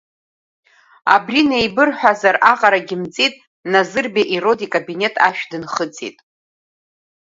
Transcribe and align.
Абри 1.15 1.41
неибырҳәазар 1.49 2.35
аҟарагьы 2.51 2.97
мҵит 3.01 3.35
Назырбеи 3.71 4.27
Ирод 4.35 4.59
икабинет 4.65 5.15
ашә 5.27 5.43
дынхыҵит. 5.49 6.17